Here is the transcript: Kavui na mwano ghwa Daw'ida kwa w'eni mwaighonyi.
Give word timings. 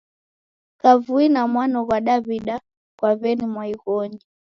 Kavui 0.81 1.25
na 1.33 1.41
mwano 1.51 1.79
ghwa 1.85 1.99
Daw'ida 2.07 2.55
kwa 2.97 3.09
w'eni 3.19 3.45
mwaighonyi. 3.53 4.21